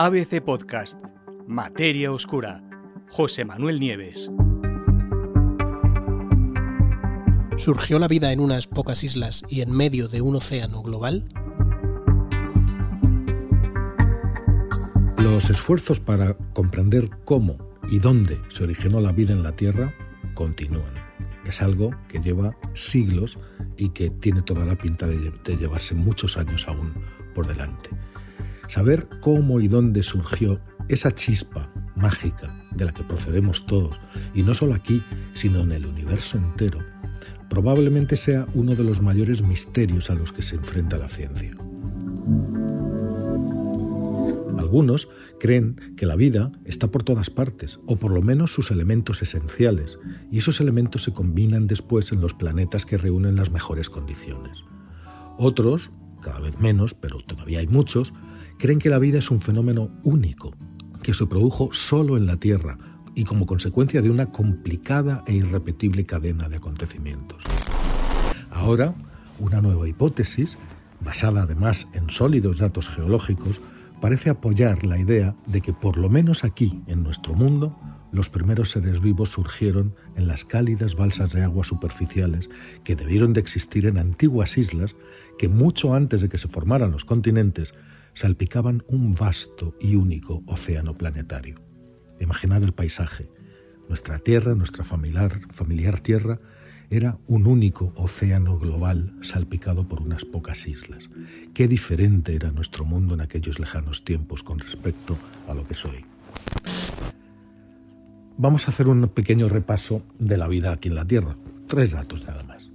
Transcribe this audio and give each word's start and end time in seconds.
ABC 0.00 0.40
Podcast, 0.40 0.96
Materia 1.48 2.12
Oscura, 2.12 2.62
José 3.10 3.44
Manuel 3.44 3.80
Nieves. 3.80 4.30
¿Surgió 7.56 7.98
la 7.98 8.06
vida 8.06 8.32
en 8.32 8.38
unas 8.38 8.68
pocas 8.68 9.02
islas 9.02 9.42
y 9.48 9.60
en 9.60 9.72
medio 9.72 10.06
de 10.06 10.20
un 10.20 10.36
océano 10.36 10.84
global? 10.84 11.28
Los 15.16 15.50
esfuerzos 15.50 15.98
para 15.98 16.34
comprender 16.52 17.10
cómo 17.24 17.58
y 17.90 17.98
dónde 17.98 18.40
se 18.50 18.62
originó 18.62 19.00
la 19.00 19.10
vida 19.10 19.32
en 19.32 19.42
la 19.42 19.56
Tierra 19.56 19.92
continúan. 20.34 20.94
Es 21.44 21.60
algo 21.60 21.90
que 22.06 22.20
lleva 22.20 22.56
siglos 22.72 23.36
y 23.76 23.88
que 23.88 24.10
tiene 24.10 24.42
toda 24.42 24.64
la 24.64 24.76
pinta 24.76 25.08
de, 25.08 25.56
llevarse 25.56 25.96
muchos 25.96 26.36
años 26.36 26.68
aún 26.68 26.94
por 27.34 27.48
delante. 27.48 27.90
Saber 28.68 29.08
cómo 29.20 29.60
y 29.60 29.68
dónde 29.68 30.02
surgió 30.02 30.60
esa 30.88 31.14
chispa 31.14 31.72
mágica 31.96 32.54
de 32.74 32.84
la 32.84 32.92
que 32.92 33.02
procedemos 33.02 33.66
todos, 33.66 33.98
y 34.34 34.42
no 34.42 34.54
solo 34.54 34.74
aquí, 34.74 35.02
sino 35.34 35.60
en 35.60 35.72
el 35.72 35.86
universo 35.86 36.38
entero, 36.38 36.78
probablemente 37.48 38.16
sea 38.16 38.46
uno 38.54 38.74
de 38.74 38.84
los 38.84 39.02
mayores 39.02 39.42
misterios 39.42 40.10
a 40.10 40.14
los 40.14 40.32
que 40.32 40.42
se 40.42 40.56
enfrenta 40.56 40.96
la 40.96 41.08
ciencia. 41.08 41.50
Algunos 44.58 45.08
creen 45.40 45.76
que 45.96 46.04
la 46.04 46.16
vida 46.16 46.52
está 46.64 46.90
por 46.90 47.02
todas 47.02 47.30
partes, 47.30 47.80
o 47.86 47.96
por 47.96 48.12
lo 48.12 48.22
menos 48.22 48.52
sus 48.52 48.70
elementos 48.70 49.22
esenciales, 49.22 49.98
y 50.30 50.38
esos 50.38 50.60
elementos 50.60 51.04
se 51.04 51.12
combinan 51.12 51.66
después 51.66 52.12
en 52.12 52.20
los 52.20 52.34
planetas 52.34 52.84
que 52.84 52.98
reúnen 52.98 53.36
las 53.36 53.50
mejores 53.50 53.88
condiciones. 53.88 54.64
Otros, 55.38 55.90
cada 56.20 56.40
vez 56.40 56.58
menos, 56.60 56.94
pero 56.94 57.18
todavía 57.18 57.60
hay 57.60 57.66
muchos, 57.66 58.12
creen 58.58 58.80
que 58.80 58.90
la 58.90 58.98
vida 58.98 59.18
es 59.18 59.30
un 59.30 59.40
fenómeno 59.40 59.90
único, 60.02 60.52
que 61.02 61.14
se 61.14 61.26
produjo 61.26 61.70
solo 61.72 62.16
en 62.16 62.26
la 62.26 62.36
Tierra 62.36 62.76
y 63.14 63.24
como 63.24 63.46
consecuencia 63.46 64.02
de 64.02 64.10
una 64.10 64.30
complicada 64.30 65.22
e 65.26 65.34
irrepetible 65.34 66.04
cadena 66.04 66.48
de 66.48 66.56
acontecimientos. 66.56 67.42
Ahora, 68.50 68.94
una 69.38 69.60
nueva 69.60 69.88
hipótesis, 69.88 70.58
basada 71.00 71.42
además 71.42 71.86
en 71.94 72.10
sólidos 72.10 72.58
datos 72.58 72.88
geológicos, 72.88 73.60
parece 74.00 74.30
apoyar 74.30 74.84
la 74.84 74.98
idea 74.98 75.36
de 75.46 75.60
que 75.60 75.72
por 75.72 75.96
lo 75.96 76.08
menos 76.08 76.44
aquí, 76.44 76.82
en 76.86 77.02
nuestro 77.02 77.34
mundo, 77.34 77.76
los 78.10 78.30
primeros 78.30 78.70
seres 78.70 79.00
vivos 79.00 79.30
surgieron 79.30 79.94
en 80.16 80.26
las 80.26 80.44
cálidas 80.44 80.96
balsas 80.96 81.32
de 81.32 81.42
agua 81.42 81.64
superficiales 81.64 82.48
que 82.82 82.96
debieron 82.96 83.32
de 83.32 83.40
existir 83.40 83.86
en 83.86 83.98
antiguas 83.98 84.56
islas 84.56 84.94
que 85.38 85.48
mucho 85.48 85.94
antes 85.94 86.20
de 86.20 86.28
que 86.28 86.38
se 86.38 86.48
formaran 86.48 86.90
los 86.90 87.04
continentes 87.04 87.74
salpicaban 88.18 88.82
un 88.88 89.14
vasto 89.14 89.76
y 89.80 89.94
único 89.94 90.42
océano 90.46 90.98
planetario. 90.98 91.54
Imaginad 92.18 92.64
el 92.64 92.74
paisaje. 92.74 93.30
Nuestra 93.88 94.18
Tierra, 94.18 94.56
nuestra 94.56 94.82
familiar, 94.82 95.38
familiar 95.52 96.00
Tierra, 96.00 96.40
era 96.90 97.16
un 97.28 97.46
único 97.46 97.92
océano 97.94 98.58
global 98.58 99.14
salpicado 99.22 99.86
por 99.86 100.02
unas 100.02 100.24
pocas 100.24 100.66
islas. 100.66 101.08
Qué 101.54 101.68
diferente 101.68 102.34
era 102.34 102.50
nuestro 102.50 102.84
mundo 102.84 103.14
en 103.14 103.20
aquellos 103.20 103.60
lejanos 103.60 104.04
tiempos 104.04 104.42
con 104.42 104.58
respecto 104.58 105.16
a 105.46 105.54
lo 105.54 105.64
que 105.68 105.74
soy. 105.74 106.04
Vamos 108.36 108.66
a 108.66 108.72
hacer 108.72 108.88
un 108.88 109.06
pequeño 109.10 109.48
repaso 109.48 110.02
de 110.18 110.38
la 110.38 110.48
vida 110.48 110.72
aquí 110.72 110.88
en 110.88 110.96
la 110.96 111.04
Tierra. 111.04 111.36
Tres 111.68 111.92
datos 111.92 112.26
nada 112.26 112.42
más. 112.42 112.67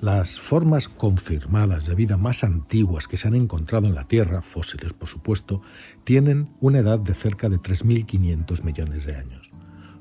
Las 0.00 0.38
formas 0.38 0.88
confirmadas 0.88 1.84
de 1.84 1.96
vida 1.96 2.16
más 2.16 2.44
antiguas 2.44 3.08
que 3.08 3.16
se 3.16 3.26
han 3.26 3.34
encontrado 3.34 3.88
en 3.88 3.96
la 3.96 4.06
Tierra, 4.06 4.42
fósiles 4.42 4.92
por 4.92 5.08
supuesto, 5.08 5.60
tienen 6.04 6.50
una 6.60 6.78
edad 6.78 7.00
de 7.00 7.14
cerca 7.14 7.48
de 7.48 7.58
3.500 7.58 8.62
millones 8.62 9.04
de 9.04 9.16
años. 9.16 9.50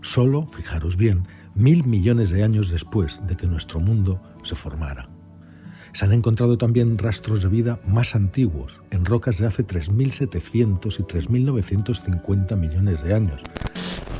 Solo, 0.04 0.46
fijaros 0.46 0.98
bien, 0.98 1.24
mil 1.56 1.84
millones 1.84 2.30
de 2.30 2.44
años 2.44 2.70
después 2.70 3.26
de 3.26 3.36
que 3.36 3.48
nuestro 3.48 3.80
mundo 3.80 4.22
se 4.44 4.54
formara. 4.54 5.10
Se 5.94 6.06
han 6.06 6.14
encontrado 6.14 6.60
también 6.60 7.00
rastros 7.00 7.42
de 7.42 7.50
vida 7.50 7.80
más 7.88 8.14
antiguos, 8.14 8.82
en 8.92 9.04
rocas 9.04 9.40
de 9.40 9.48
hace 9.48 9.66
3.700 9.66 11.00
y 11.00 11.04
3.950 11.04 12.56
millones 12.56 13.04
de 13.04 13.16
años. 13.16 13.42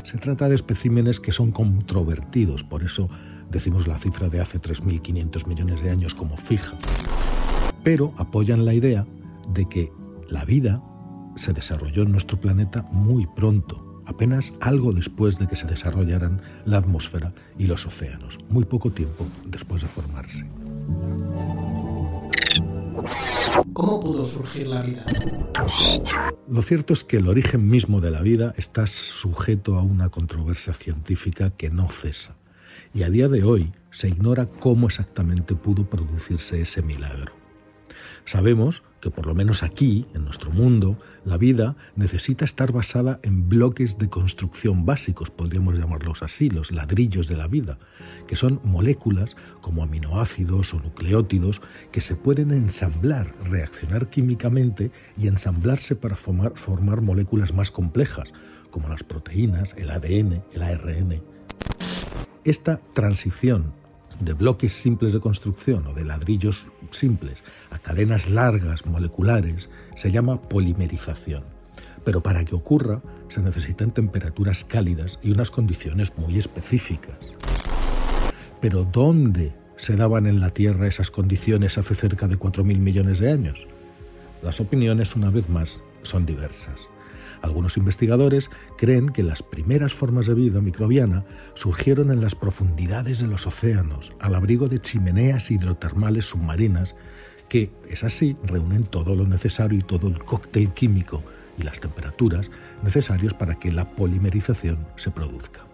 Se 0.08 0.16
trata 0.16 0.48
de 0.48 0.54
especímenes 0.54 1.20
que 1.20 1.32
son 1.32 1.52
controvertidos, 1.52 2.64
por 2.64 2.82
eso 2.82 3.10
decimos 3.50 3.86
la 3.86 3.98
cifra 3.98 4.30
de 4.30 4.40
hace 4.40 4.58
3.500 4.58 5.46
millones 5.46 5.82
de 5.82 5.90
años 5.90 6.14
como 6.14 6.38
fija. 6.38 6.78
Pero 7.84 8.14
apoyan 8.16 8.64
la 8.64 8.72
idea 8.72 9.06
de 9.52 9.68
que 9.68 9.92
la 10.30 10.46
vida 10.46 10.82
se 11.36 11.52
desarrolló 11.52 12.04
en 12.04 12.12
nuestro 12.12 12.40
planeta 12.40 12.86
muy 12.90 13.26
pronto, 13.26 14.02
apenas 14.06 14.54
algo 14.62 14.94
después 14.94 15.38
de 15.38 15.46
que 15.46 15.56
se 15.56 15.66
desarrollaran 15.66 16.40
la 16.64 16.78
atmósfera 16.78 17.34
y 17.58 17.66
los 17.66 17.84
océanos, 17.84 18.38
muy 18.48 18.64
poco 18.64 18.90
tiempo 18.90 19.26
después 19.44 19.82
de 19.82 19.88
formarse. 19.88 20.46
¿Cómo 23.72 24.00
pudo 24.00 24.24
surgir 24.24 24.66
la 24.66 24.82
vida? 24.82 25.04
Lo 26.48 26.62
cierto 26.62 26.92
es 26.92 27.04
que 27.04 27.18
el 27.18 27.28
origen 27.28 27.68
mismo 27.68 28.00
de 28.00 28.10
la 28.10 28.22
vida 28.22 28.54
está 28.56 28.86
sujeto 28.86 29.76
a 29.76 29.82
una 29.82 30.08
controversia 30.08 30.74
científica 30.74 31.50
que 31.50 31.70
no 31.70 31.88
cesa, 31.90 32.36
y 32.94 33.02
a 33.02 33.10
día 33.10 33.28
de 33.28 33.44
hoy 33.44 33.72
se 33.90 34.08
ignora 34.08 34.46
cómo 34.46 34.86
exactamente 34.86 35.54
pudo 35.54 35.88
producirse 35.88 36.60
ese 36.60 36.82
milagro. 36.82 37.32
Sabemos 38.24 38.82
que 39.00 39.10
por 39.10 39.26
lo 39.26 39.34
menos 39.34 39.62
aquí, 39.62 40.06
en 40.14 40.24
nuestro 40.24 40.50
mundo, 40.50 40.98
la 41.24 41.36
vida 41.36 41.76
necesita 41.96 42.44
estar 42.44 42.72
basada 42.72 43.20
en 43.22 43.48
bloques 43.48 43.98
de 43.98 44.08
construcción 44.08 44.86
básicos, 44.86 45.30
podríamos 45.30 45.78
llamarlos 45.78 46.22
así, 46.22 46.50
los 46.50 46.72
ladrillos 46.72 47.28
de 47.28 47.36
la 47.36 47.46
vida, 47.46 47.78
que 48.26 48.36
son 48.36 48.60
moléculas 48.64 49.36
como 49.60 49.82
aminoácidos 49.82 50.74
o 50.74 50.80
nucleótidos 50.80 51.60
que 51.92 52.00
se 52.00 52.16
pueden 52.16 52.50
ensamblar, 52.52 53.34
reaccionar 53.44 54.08
químicamente 54.08 54.90
y 55.16 55.28
ensamblarse 55.28 55.96
para 55.96 56.16
formar, 56.16 57.00
moléculas 57.00 57.54
más 57.54 57.70
complejas, 57.70 58.28
como 58.70 58.88
las 58.88 59.02
proteínas, 59.02 59.74
el 59.76 59.90
ADN, 59.90 60.42
el 60.52 60.62
ARN. 60.62 61.22
Esta 62.44 62.80
transición 62.94 63.74
de 64.20 64.32
bloques 64.32 64.72
simples 64.72 65.12
de 65.12 65.20
construcción 65.20 65.86
o 65.86 65.94
de 65.94 66.04
ladrillos 66.04 66.66
simples 66.90 67.42
a 67.70 67.78
cadenas 67.78 68.28
largas 68.28 68.86
moleculares 68.86 69.68
se 69.96 70.10
llama 70.10 70.40
polimerización. 70.42 71.44
Pero 72.04 72.22
para 72.22 72.44
que 72.44 72.54
ocurra 72.54 73.00
se 73.28 73.42
necesitan 73.42 73.92
temperaturas 73.92 74.64
cálidas 74.64 75.18
y 75.22 75.30
unas 75.30 75.50
condiciones 75.50 76.16
muy 76.16 76.38
específicas. 76.38 77.16
Pero 78.60 78.84
¿dónde 78.84 79.52
se 79.76 79.96
daban 79.96 80.26
en 80.26 80.40
la 80.40 80.50
Tierra 80.50 80.86
esas 80.86 81.10
condiciones 81.10 81.78
hace 81.78 81.94
cerca 81.94 82.26
de 82.26 82.38
4.000 82.38 82.78
millones 82.78 83.18
de 83.18 83.30
años? 83.30 83.66
Las 84.42 84.60
opiniones, 84.60 85.14
una 85.16 85.30
vez 85.30 85.48
más, 85.48 85.80
son 86.02 86.26
diversas. 86.26 86.88
Algunos 87.42 87.76
investigadores 87.76 88.50
creen 88.76 89.08
que 89.08 89.22
las 89.22 89.42
primeras 89.42 89.92
formas 89.92 90.26
de 90.26 90.34
vida 90.34 90.60
microbiana 90.60 91.24
surgieron 91.54 92.10
en 92.10 92.20
las 92.20 92.34
profundidades 92.34 93.20
de 93.20 93.26
los 93.26 93.46
océanos, 93.46 94.12
al 94.20 94.34
abrigo 94.34 94.68
de 94.68 94.80
chimeneas 94.80 95.50
hidrotermales 95.50 96.26
submarinas 96.26 96.94
que, 97.48 97.70
es 97.88 98.04
así, 98.04 98.36
reúnen 98.44 98.84
todo 98.84 99.14
lo 99.14 99.26
necesario 99.26 99.78
y 99.78 99.82
todo 99.82 100.08
el 100.08 100.18
cóctel 100.18 100.72
químico 100.72 101.22
y 101.58 101.62
las 101.62 101.80
temperaturas 101.80 102.50
necesarios 102.82 103.34
para 103.34 103.58
que 103.58 103.72
la 103.72 103.90
polimerización 103.90 104.86
se 104.96 105.10
produzca. 105.10 105.64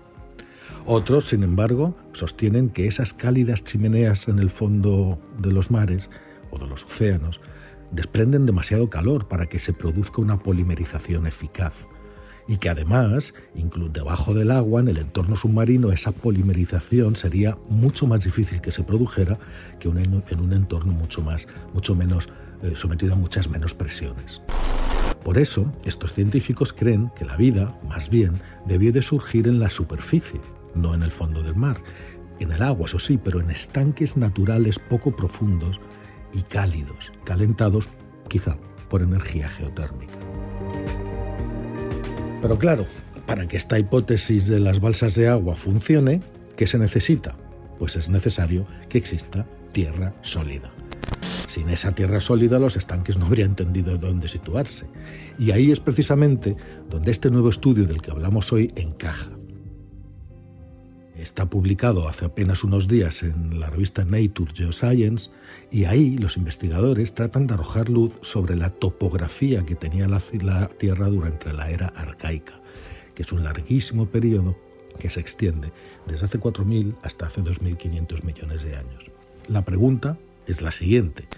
Otros, 0.86 1.28
sin 1.28 1.42
embargo, 1.42 1.96
sostienen 2.12 2.68
que 2.68 2.86
esas 2.86 3.12
cálidas 3.14 3.64
chimeneas 3.64 4.28
en 4.28 4.38
el 4.38 4.50
fondo 4.50 5.18
de 5.38 5.50
los 5.50 5.70
mares 5.70 6.10
o 6.50 6.58
de 6.58 6.66
los 6.66 6.84
océanos 6.84 7.40
desprenden 7.94 8.46
demasiado 8.46 8.90
calor 8.90 9.28
para 9.28 9.46
que 9.46 9.58
se 9.58 9.72
produzca 9.72 10.20
una 10.20 10.38
polimerización 10.38 11.26
eficaz 11.26 11.86
y 12.46 12.58
que 12.58 12.68
además, 12.68 13.32
incluso 13.54 13.90
debajo 13.90 14.34
del 14.34 14.50
agua, 14.50 14.80
en 14.80 14.88
el 14.88 14.98
entorno 14.98 15.36
submarino, 15.36 15.92
esa 15.92 16.12
polimerización 16.12 17.16
sería 17.16 17.56
mucho 17.68 18.06
más 18.06 18.24
difícil 18.24 18.60
que 18.60 18.72
se 18.72 18.82
produjera 18.82 19.38
que 19.78 19.88
en 19.88 20.40
un 20.40 20.52
entorno 20.52 20.92
mucho, 20.92 21.22
más, 21.22 21.48
mucho 21.72 21.94
menos 21.94 22.28
eh, 22.62 22.74
sometido 22.76 23.14
a 23.14 23.16
muchas 23.16 23.48
menos 23.48 23.74
presiones. 23.74 24.42
Por 25.24 25.38
eso, 25.38 25.72
estos 25.86 26.12
científicos 26.12 26.74
creen 26.74 27.10
que 27.16 27.24
la 27.24 27.36
vida, 27.36 27.78
más 27.88 28.10
bien, 28.10 28.42
debió 28.66 28.92
de 28.92 29.00
surgir 29.00 29.48
en 29.48 29.58
la 29.58 29.70
superficie, 29.70 30.40
no 30.74 30.94
en 30.94 31.02
el 31.02 31.10
fondo 31.10 31.42
del 31.42 31.56
mar, 31.56 31.82
en 32.40 32.52
el 32.52 32.62
agua, 32.62 32.86
eso 32.86 32.98
sí, 32.98 33.18
pero 33.22 33.40
en 33.40 33.50
estanques 33.50 34.18
naturales 34.18 34.78
poco 34.78 35.16
profundos 35.16 35.80
y 36.34 36.42
cálidos, 36.42 37.12
calentados 37.24 37.88
quizá 38.28 38.58
por 38.88 39.02
energía 39.02 39.48
geotérmica. 39.48 40.18
Pero 42.42 42.58
claro, 42.58 42.86
para 43.26 43.48
que 43.48 43.56
esta 43.56 43.78
hipótesis 43.78 44.48
de 44.48 44.60
las 44.60 44.80
balsas 44.80 45.14
de 45.14 45.28
agua 45.28 45.56
funcione, 45.56 46.20
¿qué 46.56 46.66
se 46.66 46.78
necesita? 46.78 47.36
Pues 47.78 47.96
es 47.96 48.10
necesario 48.10 48.66
que 48.88 48.98
exista 48.98 49.46
tierra 49.72 50.14
sólida. 50.22 50.70
Sin 51.46 51.70
esa 51.70 51.92
tierra 51.92 52.20
sólida 52.20 52.58
los 52.58 52.76
estanques 52.76 53.16
no 53.16 53.26
habrían 53.26 53.50
entendido 53.50 53.96
dónde 53.96 54.28
situarse. 54.28 54.86
Y 55.38 55.52
ahí 55.52 55.70
es 55.70 55.80
precisamente 55.80 56.56
donde 56.90 57.10
este 57.10 57.30
nuevo 57.30 57.48
estudio 57.48 57.86
del 57.86 58.02
que 58.02 58.10
hablamos 58.10 58.52
hoy 58.52 58.72
encaja. 58.76 59.30
Está 61.16 61.46
publicado 61.46 62.08
hace 62.08 62.24
apenas 62.24 62.64
unos 62.64 62.88
días 62.88 63.22
en 63.22 63.60
la 63.60 63.70
revista 63.70 64.04
Nature 64.04 64.52
Geoscience 64.52 65.30
y 65.70 65.84
ahí 65.84 66.18
los 66.18 66.36
investigadores 66.36 67.14
tratan 67.14 67.46
de 67.46 67.54
arrojar 67.54 67.88
luz 67.88 68.14
sobre 68.22 68.56
la 68.56 68.70
topografía 68.70 69.64
que 69.64 69.76
tenía 69.76 70.08
la, 70.08 70.20
Tierra 70.76 71.08
durante 71.08 71.52
la 71.52 71.70
era 71.70 71.86
arcaica, 71.86 72.60
que 73.14 73.22
es 73.22 73.30
un 73.30 73.44
larguísimo 73.44 74.06
periodo 74.06 74.58
que 74.98 75.08
se 75.08 75.20
extiende 75.20 75.72
desde 76.06 76.26
hace 76.26 76.40
4.000 76.40 76.96
hasta 77.02 77.26
hace 77.26 77.42
2.500 77.42 78.24
millones 78.24 78.64
de 78.64 78.76
años. 78.76 79.10
La 79.46 79.64
pregunta 79.64 80.18
es 80.48 80.62
la 80.62 80.72
siguiente. 80.72 81.28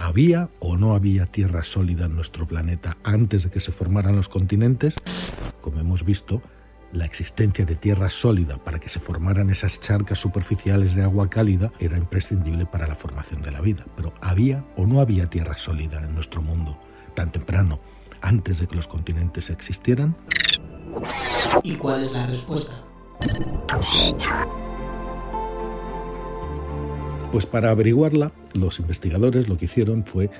¿Había 0.00 0.50
o 0.60 0.76
no 0.76 0.94
había 0.94 1.26
tierra 1.26 1.64
sólida 1.64 2.04
en 2.06 2.14
nuestro 2.14 2.46
planeta 2.46 2.96
antes 3.02 3.42
de 3.42 3.50
que 3.50 3.60
se 3.60 3.72
formaran 3.72 4.14
los 4.14 4.28
continentes? 4.28 4.94
Como 5.62 5.80
hemos 5.80 6.04
visto, 6.04 6.42
la 6.96 7.04
existencia 7.04 7.64
de 7.64 7.76
tierra 7.76 8.08
sólida 8.08 8.56
para 8.56 8.78
que 8.78 8.88
se 8.88 9.00
formaran 9.00 9.50
esas 9.50 9.78
charcas 9.80 10.18
superficiales 10.18 10.94
de 10.94 11.02
agua 11.02 11.28
cálida 11.28 11.70
era 11.78 11.98
imprescindible 11.98 12.64
para 12.66 12.86
la 12.86 12.94
formación 12.94 13.42
de 13.42 13.50
la 13.50 13.60
vida. 13.60 13.84
Pero 13.96 14.14
¿había 14.20 14.64
o 14.76 14.86
no 14.86 15.00
había 15.00 15.26
tierra 15.26 15.56
sólida 15.56 16.02
en 16.02 16.14
nuestro 16.14 16.40
mundo 16.40 16.78
tan 17.14 17.30
temprano, 17.30 17.80
antes 18.22 18.58
de 18.58 18.66
que 18.66 18.76
los 18.76 18.88
continentes 18.88 19.50
existieran? 19.50 20.16
¿Y 21.62 21.74
cuál 21.76 22.02
es 22.02 22.12
la 22.12 22.26
respuesta? 22.26 22.82
Pues 27.30 27.44
para 27.44 27.70
averiguarla, 27.70 28.32
los 28.54 28.80
investigadores 28.80 29.48
lo 29.48 29.58
que 29.58 29.66
hicieron 29.66 30.04
fue 30.04 30.30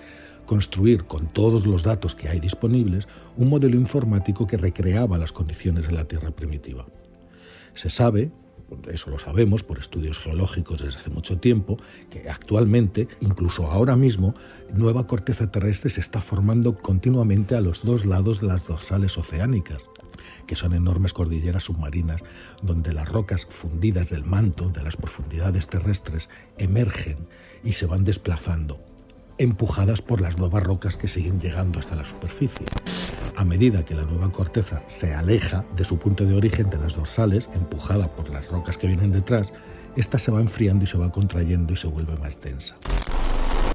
construir 0.47 1.05
con 1.05 1.27
todos 1.27 1.67
los 1.67 1.83
datos 1.83 2.15
que 2.15 2.29
hay 2.29 2.41
disponibles 2.41 3.07
un 3.37 3.49
modelo 3.49 3.77
informático 3.77 4.47
que 4.47 4.57
recreaba 4.57 5.19
las 5.19 5.33
condiciones 5.33 5.87
de 5.87 5.93
la 5.93 6.07
Tierra 6.07 6.31
primitiva. 6.31 6.87
Se 7.75 7.91
sabe, 7.91 8.31
eso 8.91 9.11
lo 9.11 9.19
sabemos 9.19 9.63
por 9.63 9.79
estudios 9.79 10.19
geológicos 10.19 10.81
desde 10.81 10.99
hace 10.99 11.11
mucho 11.11 11.39
tiempo, 11.39 11.77
que 12.09 12.31
actualmente, 12.31 13.09
incluso 13.21 13.71
ahora 13.71 13.97
mismo, 13.97 14.35
nueva 14.75 15.07
corteza 15.07 15.51
terrestre 15.51 15.91
se 15.91 16.01
está 16.01 16.21
formando 16.21 16.79
continuamente 16.79 17.55
a 17.55 17.61
los 17.61 17.83
dos 17.83 18.07
lados 18.07 18.41
de 18.41 18.47
las 18.47 18.67
dorsales 18.67 19.19
oceánicas 19.19 19.83
que 20.47 20.57
son 20.57 20.75
enormes 20.75 21.13
cordilleras 21.13 21.65
submarinas 21.65 22.23
donde 22.63 22.93
las 22.93 23.09
rocas 23.09 23.47
fundidas 23.47 24.11
del 24.11 24.25
manto 24.25 24.69
de 24.69 24.83
las 24.83 24.97
profundidades 24.97 25.67
terrestres 25.67 26.29
emergen 26.57 27.27
y 27.65 27.73
se 27.73 27.87
van 27.87 28.05
desplazando 28.05 28.79
empujadas 29.39 30.03
por 30.03 30.21
las 30.21 30.39
nuevas 30.39 30.63
rocas 30.63 30.97
que 30.97 31.09
siguen 31.09 31.41
llegando 31.41 31.79
hasta 31.79 31.97
la 31.97 32.05
superficie. 32.05 32.67
A 33.37 33.45
medida 33.45 33.85
que 33.85 33.95
la 33.95 34.05
nueva 34.05 34.33
corteza 34.33 34.83
se 34.87 35.15
aleja 35.15 35.65
de 35.77 35.85
su 35.85 35.99
punto 35.99 36.25
de 36.25 36.35
origen 36.35 36.71
de 36.71 36.79
las 36.79 36.97
dorsales, 36.97 37.51
empujada 37.55 38.15
por 38.15 38.31
las 38.31 38.49
rocas 38.49 38.79
que 38.79 38.87
vienen 38.87 39.13
detrás, 39.13 39.53
esta 39.97 40.19
se 40.19 40.31
va 40.31 40.41
enfriando 40.41 40.85
y 40.85 40.87
se 40.87 40.99
va 40.99 41.11
contrayendo 41.11 41.73
y 41.73 41.77
se 41.77 41.87
vuelve 41.87 42.17
más 42.17 42.41
densa. 42.41 42.77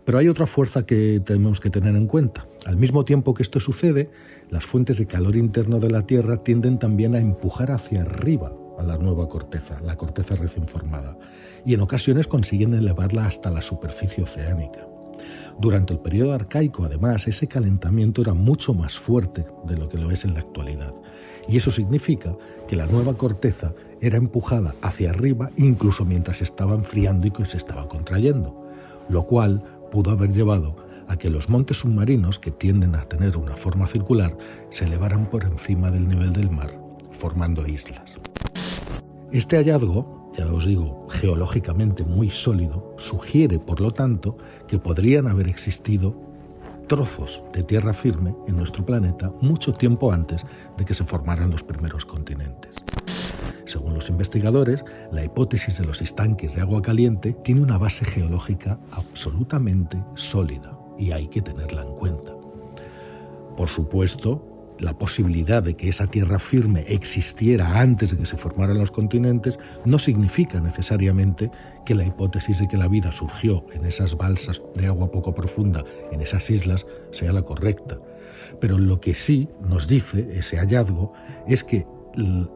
Pero 0.05 0.17
hay 0.17 0.27
otra 0.27 0.47
fuerza 0.47 0.85
que 0.85 1.21
tenemos 1.23 1.59
que 1.59 1.69
tener 1.69 1.95
en 1.95 2.07
cuenta. 2.07 2.47
Al 2.65 2.77
mismo 2.77 3.05
tiempo 3.05 3.33
que 3.33 3.43
esto 3.43 3.59
sucede, 3.59 4.09
las 4.49 4.65
fuentes 4.65 4.97
de 4.97 5.05
calor 5.05 5.35
interno 5.35 5.79
de 5.79 5.91
la 5.91 6.07
Tierra 6.07 6.37
tienden 6.37 6.79
también 6.79 7.15
a 7.15 7.19
empujar 7.19 7.71
hacia 7.71 8.01
arriba 8.01 8.51
a 8.79 8.83
la 8.83 8.97
nueva 8.97 9.29
corteza, 9.29 9.79
la 9.81 9.95
corteza 9.95 10.35
recién 10.35 10.67
formada, 10.67 11.17
y 11.65 11.75
en 11.75 11.81
ocasiones 11.81 12.27
consiguen 12.27 12.73
elevarla 12.73 13.27
hasta 13.27 13.51
la 13.51 13.61
superficie 13.61 14.23
oceánica. 14.23 14.87
Durante 15.59 15.93
el 15.93 15.99
periodo 15.99 16.33
arcaico, 16.33 16.85
además, 16.85 17.27
ese 17.27 17.47
calentamiento 17.47 18.21
era 18.21 18.33
mucho 18.33 18.73
más 18.73 18.97
fuerte 18.97 19.45
de 19.65 19.77
lo 19.77 19.89
que 19.89 19.97
lo 19.97 20.11
es 20.11 20.25
en 20.25 20.33
la 20.33 20.39
actualidad. 20.39 20.93
Y 21.47 21.57
eso 21.57 21.71
significa 21.71 22.35
que 22.67 22.75
la 22.75 22.85
nueva 22.85 23.15
corteza 23.15 23.73
era 23.99 24.17
empujada 24.17 24.73
hacia 24.81 25.09
arriba 25.11 25.51
incluso 25.57 26.05
mientras 26.05 26.41
estaba 26.41 26.75
enfriando 26.75 27.27
y 27.27 27.31
que 27.31 27.45
se 27.45 27.57
estaba 27.57 27.87
contrayendo, 27.87 28.67
lo 29.09 29.23
cual 29.23 29.63
pudo 29.91 30.11
haber 30.11 30.31
llevado 30.31 30.75
a 31.07 31.17
que 31.17 31.29
los 31.29 31.49
montes 31.49 31.77
submarinos, 31.77 32.39
que 32.39 32.51
tienden 32.51 32.95
a 32.95 33.03
tener 33.03 33.35
una 33.35 33.57
forma 33.57 33.87
circular, 33.87 34.37
se 34.69 34.85
elevaran 34.85 35.29
por 35.29 35.43
encima 35.43 35.91
del 35.91 36.07
nivel 36.07 36.31
del 36.31 36.49
mar, 36.49 36.79
formando 37.11 37.67
islas. 37.67 38.15
Este 39.31 39.57
hallazgo 39.57 40.20
ya 40.37 40.45
os 40.51 40.65
digo, 40.65 41.07
geológicamente 41.09 42.03
muy 42.03 42.29
sólido, 42.29 42.95
sugiere, 42.97 43.59
por 43.59 43.81
lo 43.81 43.91
tanto, 43.91 44.37
que 44.67 44.79
podrían 44.79 45.27
haber 45.27 45.47
existido 45.47 46.15
trozos 46.87 47.41
de 47.53 47.63
tierra 47.63 47.93
firme 47.93 48.35
en 48.47 48.57
nuestro 48.57 48.85
planeta 48.85 49.31
mucho 49.41 49.73
tiempo 49.73 50.11
antes 50.11 50.45
de 50.77 50.85
que 50.85 50.93
se 50.93 51.05
formaran 51.05 51.49
los 51.49 51.63
primeros 51.63 52.05
continentes. 52.05 52.75
Según 53.65 53.93
los 53.93 54.09
investigadores, 54.09 54.83
la 55.11 55.23
hipótesis 55.23 55.77
de 55.77 55.85
los 55.85 56.01
estanques 56.01 56.55
de 56.55 56.61
agua 56.61 56.81
caliente 56.81 57.33
tiene 57.43 57.61
una 57.61 57.77
base 57.77 58.03
geológica 58.03 58.77
absolutamente 58.91 60.03
sólida 60.15 60.77
y 60.97 61.11
hay 61.11 61.27
que 61.27 61.41
tenerla 61.41 61.83
en 61.83 61.95
cuenta. 61.95 62.33
Por 63.55 63.69
supuesto, 63.69 64.50
la 64.81 64.97
posibilidad 64.97 65.61
de 65.61 65.75
que 65.75 65.89
esa 65.89 66.07
tierra 66.07 66.39
firme 66.39 66.85
existiera 66.87 67.79
antes 67.79 68.11
de 68.11 68.17
que 68.17 68.25
se 68.25 68.37
formaran 68.37 68.79
los 68.79 68.91
continentes 68.91 69.59
no 69.85 69.99
significa 69.99 70.59
necesariamente 70.59 71.51
que 71.85 71.95
la 71.95 72.03
hipótesis 72.03 72.59
de 72.59 72.67
que 72.67 72.77
la 72.77 72.87
vida 72.87 73.11
surgió 73.11 73.65
en 73.73 73.85
esas 73.85 74.17
balsas 74.17 74.61
de 74.75 74.87
agua 74.87 75.11
poco 75.11 75.33
profunda, 75.35 75.85
en 76.11 76.21
esas 76.21 76.49
islas, 76.49 76.85
sea 77.11 77.31
la 77.31 77.43
correcta. 77.43 77.99
Pero 78.59 78.77
lo 78.77 78.99
que 78.99 79.13
sí 79.13 79.49
nos 79.61 79.87
dice 79.87 80.27
ese 80.33 80.57
hallazgo 80.57 81.13
es 81.47 81.63
que 81.63 81.85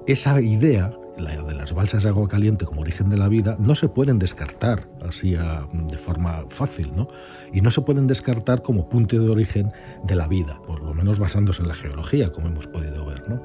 esa 0.07 0.41
idea 0.41 0.97
la 1.17 1.35
de 1.43 1.53
las 1.53 1.73
balsas 1.73 2.03
de 2.03 2.09
agua 2.09 2.27
caliente 2.27 2.65
como 2.65 2.81
origen 2.81 3.09
de 3.09 3.17
la 3.17 3.27
vida, 3.27 3.55
no 3.59 3.75
se 3.75 3.89
pueden 3.89 4.19
descartar 4.19 4.87
así 5.07 5.31
de 5.31 5.97
forma 5.97 6.45
fácil, 6.49 6.91
¿no? 6.95 7.07
Y 7.53 7.61
no 7.61 7.71
se 7.71 7.81
pueden 7.81 8.07
descartar 8.07 8.61
como 8.61 8.89
punto 8.89 9.17
de 9.17 9.29
origen 9.29 9.71
de 10.03 10.15
la 10.15 10.27
vida, 10.27 10.59
por 10.65 10.81
lo 10.81 10.93
menos 10.93 11.19
basándose 11.19 11.61
en 11.61 11.67
la 11.67 11.75
geología, 11.75 12.31
como 12.31 12.47
hemos 12.47 12.67
podido 12.67 13.05
ver, 13.05 13.27
¿no? 13.29 13.41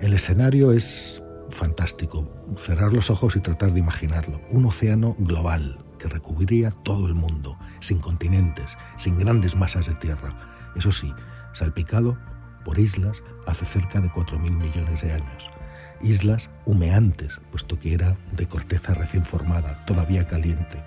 El 0.00 0.12
escenario 0.12 0.72
es 0.72 1.22
fantástico, 1.48 2.28
cerrar 2.58 2.92
los 2.92 3.10
ojos 3.10 3.36
y 3.36 3.40
tratar 3.40 3.72
de 3.72 3.80
imaginarlo. 3.80 4.40
Un 4.50 4.66
océano 4.66 5.16
global 5.18 5.78
que 5.98 6.08
recubriría 6.08 6.70
todo 6.70 7.06
el 7.06 7.14
mundo, 7.14 7.56
sin 7.80 7.98
continentes, 7.98 8.76
sin 8.96 9.18
grandes 9.18 9.56
masas 9.56 9.86
de 9.86 9.94
tierra. 9.94 10.36
Eso 10.76 10.92
sí, 10.92 11.12
salpicado 11.54 12.18
por 12.64 12.78
islas 12.78 13.22
hace 13.46 13.64
cerca 13.64 14.00
de 14.00 14.08
4.000 14.08 14.50
millones 14.50 15.00
de 15.00 15.12
años 15.12 15.50
islas 16.02 16.50
humeantes, 16.64 17.40
puesto 17.50 17.78
que 17.78 17.94
era 17.94 18.16
de 18.32 18.46
corteza 18.46 18.94
recién 18.94 19.24
formada, 19.24 19.84
todavía 19.86 20.26
caliente, 20.26 20.82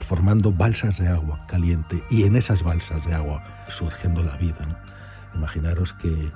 formando 0.00 0.52
balsas 0.52 0.98
de 0.98 1.08
agua 1.08 1.44
caliente 1.46 2.02
y 2.10 2.24
en 2.24 2.36
esas 2.36 2.62
balsas 2.62 3.04
de 3.06 3.14
agua 3.14 3.42
surgiendo 3.68 4.22
la 4.22 4.36
vida. 4.36 4.82
Imaginaros 5.34 5.92
que, 5.94 6.32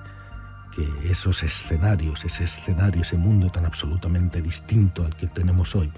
que 0.74 1.10
esos 1.10 1.42
escenarios, 1.42 2.24
ese 2.24 2.44
escenario, 2.44 3.02
ese 3.02 3.16
mundo 3.16 3.50
tan 3.50 3.66
absolutamente 3.66 4.40
distinto 4.40 5.04
al 5.04 5.16
que 5.16 5.26
tenemos 5.26 5.74
hoy, 5.74 5.92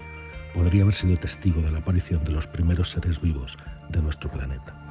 podría 0.54 0.82
haber 0.82 0.94
sido 0.94 1.16
testigo 1.18 1.62
de 1.62 1.70
la 1.70 1.78
aparición 1.78 2.24
de 2.24 2.32
los 2.32 2.46
primeros 2.46 2.90
seres 2.90 3.20
vivos 3.20 3.56
de 3.88 4.02
nuestro 4.02 4.30
planeta. 4.30 4.81